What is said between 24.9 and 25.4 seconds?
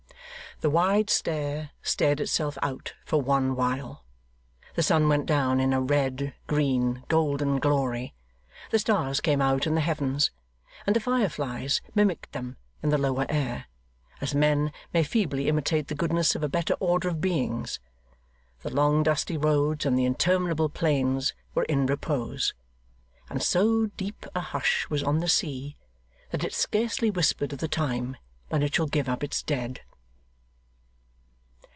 was on the